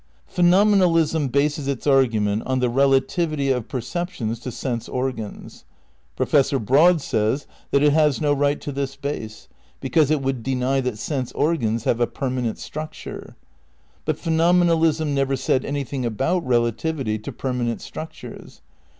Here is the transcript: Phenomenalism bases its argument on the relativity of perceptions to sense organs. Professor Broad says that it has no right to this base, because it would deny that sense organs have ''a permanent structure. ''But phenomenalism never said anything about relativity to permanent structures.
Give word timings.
Phenomenalism 0.25 1.27
bases 1.27 1.67
its 1.67 1.85
argument 1.85 2.41
on 2.47 2.57
the 2.57 2.71
relativity 2.71 3.49
of 3.51 3.67
perceptions 3.67 4.39
to 4.39 4.51
sense 4.51 4.89
organs. 4.89 5.63
Professor 6.15 6.57
Broad 6.57 6.99
says 6.99 7.45
that 7.69 7.83
it 7.83 7.93
has 7.93 8.19
no 8.19 8.33
right 8.33 8.59
to 8.61 8.71
this 8.71 8.95
base, 8.95 9.47
because 9.79 10.09
it 10.09 10.23
would 10.23 10.41
deny 10.41 10.81
that 10.81 10.97
sense 10.97 11.31
organs 11.33 11.83
have 11.83 11.99
''a 12.01 12.07
permanent 12.07 12.57
structure. 12.57 13.35
''But 14.05 14.17
phenomenalism 14.17 15.13
never 15.13 15.35
said 15.35 15.63
anything 15.63 16.03
about 16.03 16.47
relativity 16.47 17.19
to 17.19 17.31
permanent 17.31 17.79
structures. 17.79 18.63